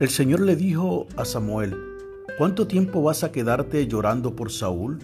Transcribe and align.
El 0.00 0.08
Señor 0.08 0.40
le 0.40 0.56
dijo 0.56 1.06
a 1.16 1.26
Samuel, 1.26 1.76
¿cuánto 2.38 2.66
tiempo 2.66 3.02
vas 3.02 3.22
a 3.22 3.32
quedarte 3.32 3.86
llorando 3.86 4.34
por 4.34 4.50
Saúl? 4.50 4.98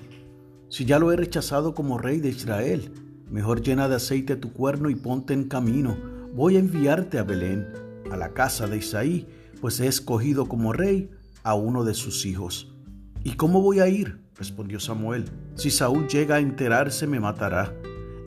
Si 0.70 0.86
ya 0.86 0.98
lo 0.98 1.12
he 1.12 1.16
rechazado 1.16 1.74
como 1.74 1.98
rey 1.98 2.18
de 2.18 2.30
Israel, 2.30 2.90
mejor 3.30 3.60
llena 3.60 3.90
de 3.90 3.96
aceite 3.96 4.36
tu 4.36 4.54
cuerno 4.54 4.88
y 4.88 4.94
ponte 4.94 5.34
en 5.34 5.44
camino. 5.44 5.98
Voy 6.34 6.56
a 6.56 6.60
enviarte 6.60 7.18
a 7.18 7.24
Belén, 7.24 7.68
a 8.10 8.16
la 8.16 8.32
casa 8.32 8.66
de 8.68 8.78
Isaí, 8.78 9.28
pues 9.60 9.80
he 9.80 9.86
escogido 9.86 10.46
como 10.48 10.72
rey 10.72 11.10
a 11.42 11.52
uno 11.52 11.84
de 11.84 11.92
sus 11.92 12.24
hijos. 12.24 12.72
¿Y 13.22 13.32
cómo 13.32 13.60
voy 13.60 13.80
a 13.80 13.88
ir? 13.88 14.22
respondió 14.34 14.80
Samuel. 14.80 15.26
Si 15.56 15.70
Saúl 15.70 16.08
llega 16.08 16.36
a 16.36 16.40
enterarse, 16.40 17.06
me 17.06 17.20
matará. 17.20 17.74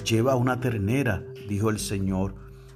Lleva 0.07 0.35
una 0.35 0.59
ternera, 0.59 1.25
dijo 1.47 1.71
el 1.71 1.79
Señor, 1.79 2.35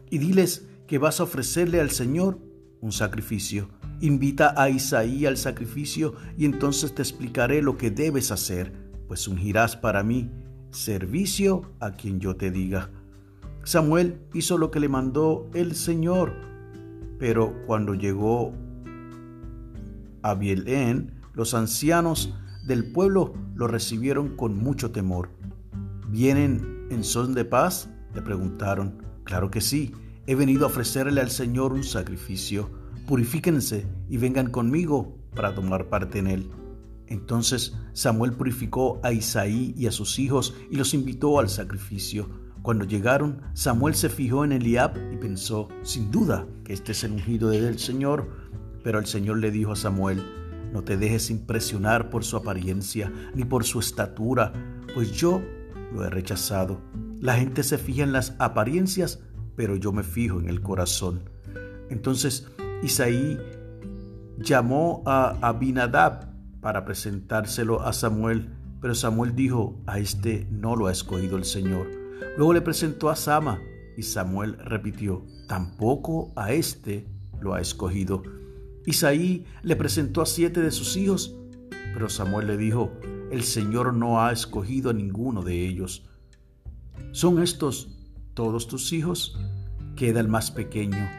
y 0.09 0.17
diles 0.17 0.65
que 0.87 0.97
vas 0.97 1.19
a 1.19 1.25
ofrecerle 1.25 1.79
al 1.79 1.91
Señor 1.91 2.39
un 2.81 2.91
sacrificio. 2.91 3.69
Invita 4.03 4.53
a 4.61 4.69
Isaí 4.69 5.25
al 5.25 5.37
sacrificio 5.37 6.15
y 6.37 6.43
entonces 6.43 6.93
te 6.93 7.01
explicaré 7.01 7.61
lo 7.61 7.77
que 7.77 7.89
debes 7.89 8.31
hacer, 8.31 8.73
pues 9.07 9.29
ungirás 9.29 9.77
para 9.77 10.03
mí 10.03 10.29
servicio 10.71 11.71
a 11.79 11.91
quien 11.91 12.19
yo 12.19 12.35
te 12.35 12.51
diga. 12.51 12.89
Samuel 13.63 14.19
hizo 14.33 14.57
lo 14.57 14.71
que 14.71 14.81
le 14.81 14.89
mandó 14.89 15.49
el 15.53 15.73
Señor, 15.73 16.33
pero 17.17 17.53
cuando 17.65 17.93
llegó 17.93 18.51
a 20.21 20.33
Bielén, 20.33 21.21
los 21.33 21.53
ancianos 21.53 22.33
del 22.65 22.91
pueblo 22.91 23.33
lo 23.55 23.67
recibieron 23.69 24.35
con 24.35 24.57
mucho 24.57 24.91
temor. 24.91 25.29
¿Vienen 26.09 26.87
en 26.91 27.05
son 27.05 27.33
de 27.33 27.45
paz? 27.45 27.89
le 28.13 28.21
preguntaron. 28.21 29.01
Claro 29.23 29.49
que 29.49 29.61
sí, 29.61 29.93
he 30.27 30.35
venido 30.35 30.65
a 30.65 30.67
ofrecerle 30.67 31.21
al 31.21 31.31
Señor 31.31 31.71
un 31.71 31.85
sacrificio 31.85 32.82
purifíquense 33.07 33.85
y 34.09 34.17
vengan 34.17 34.49
conmigo 34.49 35.17
para 35.35 35.53
tomar 35.53 35.89
parte 35.89 36.19
en 36.19 36.27
él. 36.27 36.49
Entonces 37.07 37.75
Samuel 37.93 38.33
purificó 38.33 38.99
a 39.03 39.11
Isaí 39.11 39.73
y 39.77 39.87
a 39.87 39.91
sus 39.91 40.19
hijos 40.19 40.55
y 40.71 40.77
los 40.77 40.93
invitó 40.93 41.39
al 41.39 41.49
sacrificio. 41.49 42.29
Cuando 42.61 42.85
llegaron, 42.85 43.41
Samuel 43.53 43.93
se 43.93 44.09
fijó 44.09 44.45
en 44.45 44.53
Eliab 44.53 44.93
y 45.11 45.17
pensó, 45.17 45.67
sin 45.81 46.11
duda, 46.11 46.47
que 46.63 46.73
este 46.73 46.93
es 46.93 47.03
el 47.03 47.11
ungido 47.11 47.49
del 47.49 47.77
Señor. 47.77 48.29
Pero 48.83 48.99
el 48.99 49.05
Señor 49.05 49.37
le 49.37 49.51
dijo 49.51 49.73
a 49.73 49.75
Samuel, 49.75 50.23
no 50.71 50.83
te 50.83 50.97
dejes 50.97 51.29
impresionar 51.29 52.09
por 52.09 52.23
su 52.23 52.37
apariencia 52.37 53.11
ni 53.35 53.45
por 53.45 53.63
su 53.63 53.79
estatura, 53.79 54.53
pues 54.93 55.11
yo 55.11 55.41
lo 55.93 56.03
he 56.03 56.09
rechazado. 56.09 56.81
La 57.19 57.35
gente 57.35 57.63
se 57.63 57.77
fija 57.77 58.03
en 58.03 58.11
las 58.11 58.35
apariencias, 58.39 59.19
pero 59.55 59.75
yo 59.75 59.91
me 59.91 60.03
fijo 60.03 60.39
en 60.39 60.49
el 60.49 60.61
corazón. 60.61 61.29
Entonces 61.89 62.47
Isaí 62.83 63.39
llamó 64.37 65.03
a 65.05 65.37
Abinadab 65.41 66.33
para 66.59 66.83
presentárselo 66.83 67.81
a 67.81 67.93
Samuel, 67.93 68.49
pero 68.81 68.93
Samuel 68.93 69.35
dijo, 69.35 69.81
a 69.87 69.99
este 69.99 70.45
no 70.51 70.75
lo 70.75 70.87
ha 70.87 70.91
escogido 70.91 71.37
el 71.37 71.45
Señor. 71.45 71.87
Luego 72.35 72.51
le 72.51 72.61
presentó 72.61 73.09
a 73.09 73.15
Sama 73.15 73.61
y 73.95 74.03
Samuel 74.03 74.57
repitió, 74.57 75.25
tampoco 75.47 76.33
a 76.35 76.51
este 76.51 77.07
lo 77.39 77.53
ha 77.53 77.61
escogido. 77.61 78.21
Isaí 78.85 79.45
le 79.61 79.77
presentó 79.77 80.21
a 80.21 80.25
siete 80.25 80.61
de 80.61 80.71
sus 80.71 80.97
hijos, 80.97 81.37
pero 81.93 82.09
Samuel 82.09 82.47
le 82.47 82.57
dijo, 82.57 82.91
el 83.31 83.43
Señor 83.43 83.93
no 83.93 84.21
ha 84.21 84.33
escogido 84.33 84.89
a 84.89 84.93
ninguno 84.93 85.41
de 85.41 85.65
ellos. 85.65 86.05
¿Son 87.13 87.41
estos 87.41 87.97
todos 88.33 88.67
tus 88.67 88.91
hijos? 88.91 89.39
Queda 89.95 90.19
el 90.19 90.27
más 90.27 90.51
pequeño, 90.51 91.09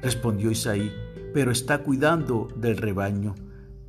respondió 0.00 0.52
Isaí 0.52 0.92
pero 1.32 1.50
está 1.50 1.82
cuidando 1.82 2.48
del 2.56 2.76
rebaño. 2.76 3.34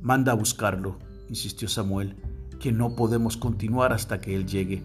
Manda 0.00 0.32
a 0.32 0.36
buscarlo, 0.36 0.98
insistió 1.28 1.68
Samuel, 1.68 2.16
que 2.58 2.72
no 2.72 2.94
podemos 2.94 3.36
continuar 3.36 3.92
hasta 3.92 4.20
que 4.20 4.34
él 4.34 4.46
llegue. 4.46 4.82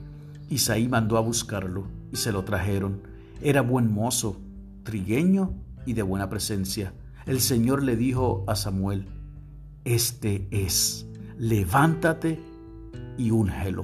Isaí 0.50 0.88
mandó 0.88 1.18
a 1.18 1.22
buscarlo 1.22 1.88
y 2.12 2.18
se 2.18 2.32
lo 2.32 2.44
trajeron. 2.44 3.02
Era 3.42 3.62
buen 3.62 3.92
mozo, 3.92 4.42
trigueño 4.84 5.54
y 5.86 5.94
de 5.94 6.04
buena 6.04 6.30
presencia. 6.30 6.94
El 7.26 7.42
Señor 7.42 7.84
le 7.84 7.96
dijo 7.96 8.44
a 8.48 8.56
Samuel, 8.56 9.08
Este 9.84 10.48
es, 10.52 11.08
levántate 11.38 12.40
y 13.18 13.32
úngelo. 13.32 13.84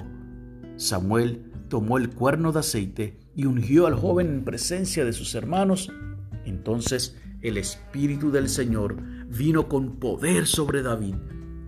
Samuel 0.77 1.51
tomó 1.67 1.97
el 1.97 2.09
cuerno 2.09 2.51
de 2.51 2.59
aceite 2.59 3.19
y 3.35 3.45
ungió 3.45 3.87
al 3.87 3.95
joven 3.95 4.27
en 4.27 4.43
presencia 4.43 5.05
de 5.05 5.13
sus 5.13 5.35
hermanos. 5.35 5.91
Entonces 6.45 7.15
el 7.41 7.57
Espíritu 7.57 8.31
del 8.31 8.49
Señor 8.49 8.97
vino 9.27 9.67
con 9.67 9.99
poder 9.99 10.45
sobre 10.45 10.81
David 10.81 11.15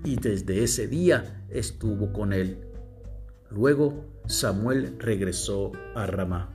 y 0.04 0.18
desde 0.18 0.64
ese 0.64 0.88
día 0.88 1.46
estuvo 1.50 2.14
con 2.14 2.34
él. 2.34 2.60
Luego 3.50 4.06
Samuel 4.28 4.96
regresó 5.00 5.72
a 5.96 6.06
Ramá. 6.06 6.50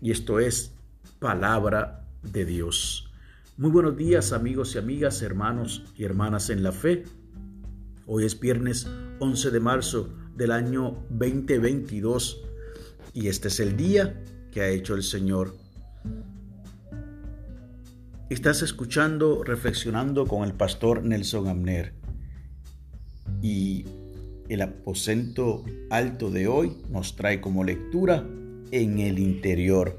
Y 0.00 0.10
esto 0.10 0.40
es 0.40 0.72
palabra 1.18 2.06
de 2.22 2.44
Dios. 2.44 3.10
Muy 3.56 3.70
buenos 3.70 3.96
días 3.96 4.32
amigos 4.32 4.74
y 4.74 4.78
amigas, 4.78 5.22
hermanos 5.22 5.84
y 5.96 6.04
hermanas 6.04 6.50
en 6.50 6.62
la 6.62 6.72
fe. 6.72 7.04
Hoy 8.06 8.24
es 8.24 8.38
viernes 8.38 8.88
11 9.20 9.50
de 9.50 9.60
marzo 9.60 10.12
del 10.36 10.50
año 10.50 11.04
2022 11.10 12.42
y 13.12 13.28
este 13.28 13.48
es 13.48 13.60
el 13.60 13.76
día 13.76 14.20
que 14.50 14.60
ha 14.60 14.68
hecho 14.68 14.94
el 14.94 15.02
Señor. 15.02 15.63
Estás 18.30 18.62
escuchando 18.62 19.44
Reflexionando 19.44 20.26
con 20.26 20.44
el 20.44 20.54
pastor 20.54 21.04
Nelson 21.04 21.46
Amner. 21.46 21.92
Y 23.42 23.84
el 24.48 24.62
aposento 24.62 25.62
alto 25.90 26.30
de 26.30 26.48
hoy 26.48 26.74
nos 26.88 27.16
trae 27.16 27.42
como 27.42 27.64
lectura 27.64 28.24
en 28.70 28.98
el 28.98 29.18
interior. 29.18 29.98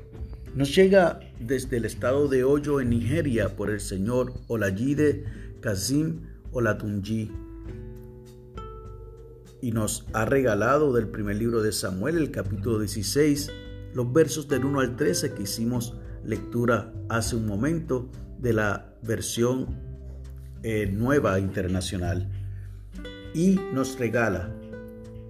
Nos 0.56 0.74
llega 0.76 1.20
desde 1.40 1.78
el 1.78 1.86
estado 1.86 2.28
de 2.28 2.44
Hoyo 2.44 2.82
en 2.82 2.90
Nigeria 2.90 3.56
por 3.56 3.70
el 3.70 3.80
señor 3.80 4.34
Olayide 4.48 5.24
Kazim 5.62 6.22
Olatunji 6.52 7.32
y 9.62 9.72
nos 9.72 10.08
ha 10.14 10.26
regalado 10.26 10.94
del 10.94 11.10
primer 11.10 11.36
libro 11.36 11.62
de 11.62 11.72
Samuel, 11.72 12.18
el 12.18 12.32
capítulo 12.32 12.80
16, 12.80 13.52
los 13.94 14.12
versos 14.12 14.48
del 14.48 14.66
1 14.66 14.80
al 14.80 14.96
13 14.96 15.34
que 15.34 15.44
hicimos 15.44 15.94
lectura 16.26 16.94
hace 17.10 17.36
un 17.36 17.46
momento 17.46 18.10
de 18.40 18.54
la 18.54 18.94
versión 19.04 19.68
eh, 20.64 20.88
nueva 20.92 21.40
internacional 21.40 22.30
y 23.34 23.60
nos 23.74 24.00
regala 24.00 24.52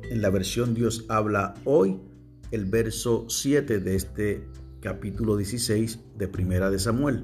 en 0.09 0.21
la 0.21 0.29
versión 0.29 0.73
Dios 0.73 1.05
habla 1.09 1.55
hoy 1.65 1.99
el 2.51 2.65
verso 2.65 3.25
7 3.27 3.79
de 3.79 3.95
este 3.95 4.47
capítulo 4.79 5.35
16 5.35 5.99
de 6.15 6.27
Primera 6.27 6.69
de 6.69 6.77
Samuel, 6.77 7.23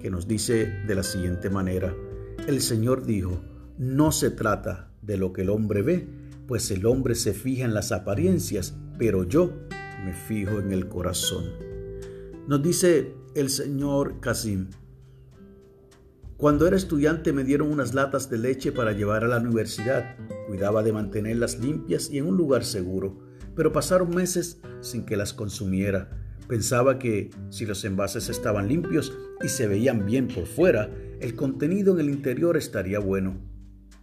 que 0.00 0.08
nos 0.08 0.28
dice 0.28 0.66
de 0.86 0.94
la 0.94 1.02
siguiente 1.02 1.50
manera, 1.50 1.94
el 2.46 2.60
Señor 2.60 3.04
dijo, 3.04 3.42
no 3.76 4.12
se 4.12 4.30
trata 4.30 4.92
de 5.02 5.16
lo 5.16 5.32
que 5.32 5.42
el 5.42 5.50
hombre 5.50 5.82
ve, 5.82 6.08
pues 6.46 6.70
el 6.70 6.86
hombre 6.86 7.16
se 7.16 7.34
fija 7.34 7.64
en 7.64 7.74
las 7.74 7.90
apariencias, 7.90 8.76
pero 8.98 9.24
yo 9.24 9.52
me 10.04 10.14
fijo 10.14 10.60
en 10.60 10.72
el 10.72 10.88
corazón. 10.88 11.71
Nos 12.46 12.62
dice 12.62 13.14
el 13.34 13.50
señor 13.50 14.20
Casim, 14.20 14.68
cuando 16.42 16.66
era 16.66 16.76
estudiante 16.76 17.32
me 17.32 17.44
dieron 17.44 17.70
unas 17.70 17.94
latas 17.94 18.28
de 18.28 18.36
leche 18.36 18.72
para 18.72 18.90
llevar 18.90 19.22
a 19.22 19.28
la 19.28 19.38
universidad. 19.38 20.16
Cuidaba 20.48 20.82
de 20.82 20.92
mantenerlas 20.92 21.60
limpias 21.60 22.10
y 22.10 22.18
en 22.18 22.26
un 22.26 22.36
lugar 22.36 22.64
seguro, 22.64 23.16
pero 23.54 23.72
pasaron 23.72 24.12
meses 24.12 24.60
sin 24.80 25.06
que 25.06 25.16
las 25.16 25.32
consumiera. 25.32 26.10
Pensaba 26.48 26.98
que 26.98 27.30
si 27.50 27.64
los 27.64 27.84
envases 27.84 28.28
estaban 28.28 28.66
limpios 28.66 29.16
y 29.40 29.50
se 29.50 29.68
veían 29.68 30.04
bien 30.04 30.26
por 30.26 30.46
fuera, 30.46 30.90
el 31.20 31.36
contenido 31.36 31.94
en 31.94 32.00
el 32.00 32.10
interior 32.10 32.56
estaría 32.56 32.98
bueno. 32.98 33.40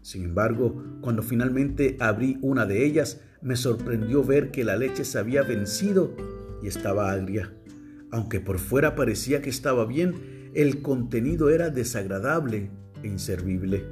Sin 0.01 0.23
embargo, 0.23 0.81
cuando 1.01 1.23
finalmente 1.23 1.97
abrí 1.99 2.37
una 2.41 2.65
de 2.65 2.85
ellas, 2.85 3.19
me 3.41 3.57
sorprendió 3.57 4.23
ver 4.23 4.49
que 4.49 4.63
la 4.63 4.77
leche 4.77 5.03
se 5.03 5.19
había 5.19 5.43
vencido 5.43 6.15
y 6.63 6.67
estaba 6.69 7.11
agria. 7.11 7.53
Aunque 8.11 8.39
por 8.39 8.59
fuera 8.59 8.95
parecía 8.95 9.41
que 9.41 9.49
estaba 9.49 9.85
bien, 9.85 10.51
el 10.53 10.81
contenido 10.81 11.49
era 11.49 11.69
desagradable 11.69 12.71
e 13.03 13.07
inservible. 13.07 13.85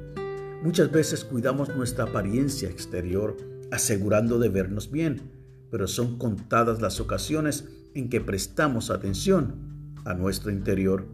Muchas 0.62 0.90
veces 0.90 1.24
cuidamos 1.24 1.74
nuestra 1.76 2.04
apariencia 2.04 2.68
exterior, 2.68 3.36
asegurando 3.70 4.38
de 4.38 4.48
vernos 4.48 4.90
bien, 4.90 5.30
pero 5.70 5.86
son 5.86 6.18
contadas 6.18 6.80
las 6.80 7.00
ocasiones 7.00 7.68
en 7.94 8.08
que 8.08 8.20
prestamos 8.20 8.90
atención 8.90 9.94
a 10.04 10.14
nuestro 10.14 10.50
interior. 10.50 11.06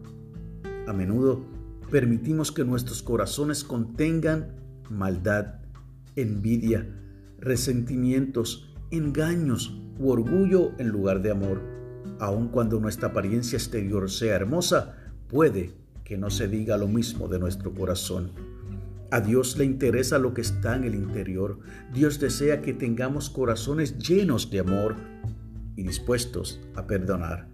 A 0.87 0.93
menudo 0.93 1.45
permitimos 1.91 2.51
que 2.51 2.63
nuestros 2.63 3.03
corazones 3.03 3.63
contengan 3.63 4.55
maldad, 4.89 5.59
envidia, 6.15 6.87
resentimientos, 7.37 8.73
engaños 8.91 9.79
u 9.99 10.09
orgullo 10.09 10.71
en 10.79 10.89
lugar 10.89 11.21
de 11.21 11.31
amor. 11.31 11.61
Aun 12.19 12.47
cuando 12.47 12.79
nuestra 12.79 13.09
apariencia 13.09 13.57
exterior 13.57 14.09
sea 14.09 14.35
hermosa, 14.35 14.95
puede 15.27 15.73
que 16.03 16.17
no 16.17 16.29
se 16.29 16.47
diga 16.47 16.77
lo 16.77 16.87
mismo 16.87 17.27
de 17.27 17.39
nuestro 17.39 17.73
corazón. 17.73 18.31
A 19.11 19.21
Dios 19.21 19.57
le 19.57 19.65
interesa 19.65 20.17
lo 20.17 20.33
que 20.33 20.41
está 20.41 20.75
en 20.75 20.83
el 20.83 20.95
interior. 20.95 21.59
Dios 21.93 22.19
desea 22.19 22.61
que 22.61 22.73
tengamos 22.73 23.29
corazones 23.29 23.97
llenos 23.97 24.49
de 24.49 24.59
amor 24.59 24.95
y 25.75 25.83
dispuestos 25.83 26.61
a 26.75 26.87
perdonar. 26.87 27.47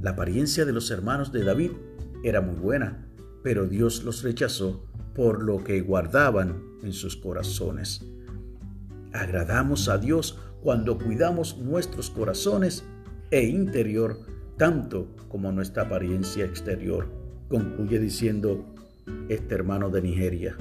La 0.00 0.10
apariencia 0.10 0.64
de 0.64 0.72
los 0.72 0.90
hermanos 0.90 1.32
de 1.32 1.44
David 1.44 1.72
era 2.24 2.40
muy 2.40 2.56
buena, 2.56 3.06
pero 3.42 3.66
Dios 3.66 4.04
los 4.04 4.22
rechazó 4.22 4.84
por 5.14 5.42
lo 5.42 5.64
que 5.64 5.80
guardaban 5.80 6.62
en 6.82 6.92
sus 6.92 7.16
corazones. 7.16 8.04
Agradamos 9.12 9.88
a 9.88 9.98
Dios 9.98 10.38
cuando 10.62 10.98
cuidamos 10.98 11.58
nuestros 11.58 12.10
corazones 12.10 12.84
e 13.30 13.42
interior 13.44 14.18
tanto 14.56 15.14
como 15.28 15.52
nuestra 15.52 15.84
apariencia 15.84 16.44
exterior, 16.44 17.08
concluye 17.48 17.98
diciendo 17.98 18.64
este 19.28 19.54
hermano 19.54 19.88
de 19.88 20.02
Nigeria. 20.02 20.56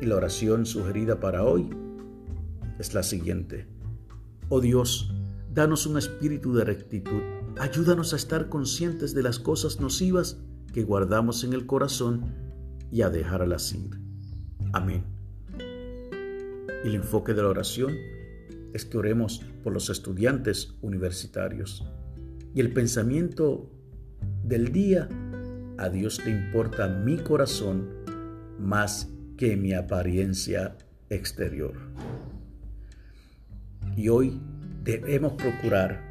Y 0.00 0.06
la 0.06 0.16
oración 0.16 0.66
sugerida 0.66 1.18
para 1.18 1.44
hoy 1.44 1.68
es 2.78 2.94
la 2.94 3.02
siguiente. 3.02 3.66
Oh 4.48 4.60
Dios, 4.60 5.12
danos 5.52 5.86
un 5.86 5.98
espíritu 5.98 6.52
de 6.54 6.64
rectitud. 6.64 7.22
Ayúdanos 7.58 8.12
a 8.12 8.16
estar 8.16 8.48
conscientes 8.48 9.14
de 9.14 9.22
las 9.22 9.38
cosas 9.38 9.80
nocivas 9.80 10.38
que 10.72 10.84
guardamos 10.84 11.42
en 11.44 11.52
el 11.52 11.66
corazón 11.66 12.34
y 12.90 13.02
a 13.02 13.10
dejarlas 13.10 13.72
ir. 13.72 13.90
Amén. 14.72 15.04
El 16.84 16.94
enfoque 16.94 17.34
de 17.34 17.42
la 17.42 17.48
oración 17.48 17.92
es 18.74 18.84
que 18.84 18.98
oremos 18.98 19.44
por 19.62 19.72
los 19.72 19.90
estudiantes 19.90 20.74
universitarios. 20.82 21.86
Y 22.54 22.60
el 22.60 22.72
pensamiento 22.72 23.70
del 24.44 24.72
día, 24.72 25.08
a 25.78 25.88
Dios 25.88 26.24
le 26.24 26.32
importa 26.32 26.88
mi 26.88 27.16
corazón 27.16 27.88
más 28.58 29.08
que 29.36 29.56
mi 29.56 29.72
apariencia 29.72 30.76
exterior. 31.08 31.74
Y 33.96 34.08
hoy 34.08 34.40
debemos 34.84 35.34
procurar 35.34 36.10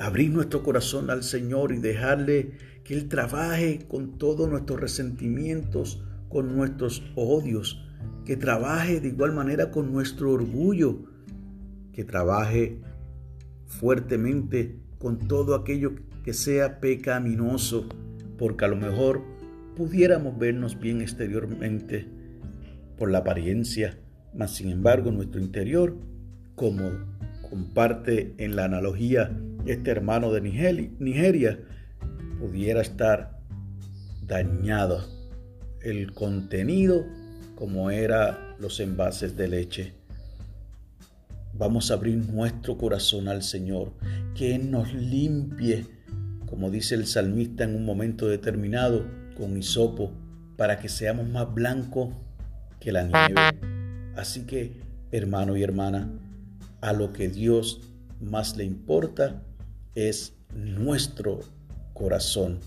abrir 0.00 0.30
nuestro 0.30 0.62
corazón 0.62 1.10
al 1.10 1.22
Señor 1.22 1.72
y 1.72 1.78
dejarle 1.78 2.52
que 2.84 2.94
Él 2.94 3.08
trabaje 3.08 3.86
con 3.86 4.16
todos 4.18 4.48
nuestros 4.48 4.80
resentimientos, 4.80 6.02
con 6.28 6.56
nuestros 6.56 7.02
odios, 7.16 7.84
que 8.30 8.36
trabaje 8.36 9.00
de 9.00 9.08
igual 9.08 9.32
manera 9.32 9.72
con 9.72 9.92
nuestro 9.92 10.30
orgullo, 10.30 11.00
que 11.92 12.04
trabaje 12.04 12.78
fuertemente 13.66 14.76
con 14.98 15.18
todo 15.26 15.56
aquello 15.56 15.96
que 16.22 16.32
sea 16.32 16.78
pecaminoso, 16.78 17.88
porque 18.38 18.66
a 18.66 18.68
lo 18.68 18.76
mejor 18.76 19.24
pudiéramos 19.74 20.38
vernos 20.38 20.78
bien 20.78 21.00
exteriormente 21.00 22.06
por 22.96 23.10
la 23.10 23.18
apariencia, 23.18 23.98
mas 24.32 24.54
sin 24.54 24.70
embargo 24.70 25.10
nuestro 25.10 25.40
interior, 25.40 25.96
como 26.54 26.88
comparte 27.50 28.36
en 28.38 28.54
la 28.54 28.66
analogía 28.66 29.36
este 29.66 29.90
hermano 29.90 30.30
de 30.32 30.40
Nigeria, 31.00 31.58
pudiera 32.38 32.80
estar 32.80 33.40
dañado. 34.24 35.04
El 35.82 36.12
contenido 36.12 37.04
como 37.60 37.90
era 37.90 38.56
los 38.58 38.80
envases 38.80 39.36
de 39.36 39.46
leche. 39.46 39.92
Vamos 41.52 41.90
a 41.90 41.94
abrir 41.94 42.16
nuestro 42.16 42.78
corazón 42.78 43.28
al 43.28 43.42
Señor, 43.42 43.92
que 44.34 44.58
nos 44.58 44.94
limpie, 44.94 45.86
como 46.46 46.70
dice 46.70 46.94
el 46.94 47.06
salmista 47.06 47.64
en 47.64 47.76
un 47.76 47.84
momento 47.84 48.28
determinado, 48.28 49.04
con 49.36 49.58
hisopo, 49.58 50.10
para 50.56 50.78
que 50.78 50.88
seamos 50.88 51.28
más 51.28 51.52
blancos 51.52 52.14
que 52.80 52.92
la 52.92 53.02
nieve. 53.02 53.60
Así 54.16 54.46
que, 54.46 54.80
hermano 55.12 55.54
y 55.54 55.62
hermana, 55.62 56.10
a 56.80 56.94
lo 56.94 57.12
que 57.12 57.28
Dios 57.28 57.82
más 58.22 58.56
le 58.56 58.64
importa 58.64 59.42
es 59.94 60.32
nuestro 60.54 61.40
corazón. 61.92 62.58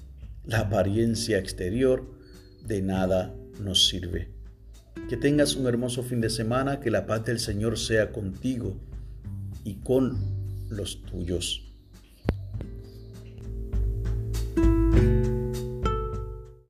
La 0.45 0.59
apariencia 0.59 1.39
exterior 1.39 2.05
de 2.67 2.83
nada 2.83 3.33
nos 3.59 3.87
sirve. 3.87 4.32
Que 5.09 5.17
tengas 5.17 5.55
un 5.55 5.67
hermoso 5.67 6.03
fin 6.03 6.21
de 6.21 6.29
semana, 6.29 6.79
que 6.79 6.91
la 6.91 7.05
paz 7.05 7.25
del 7.25 7.39
Señor 7.39 7.77
sea 7.77 8.11
contigo 8.11 8.75
y 9.63 9.75
con 9.75 10.17
los 10.69 11.01
tuyos. 11.03 11.72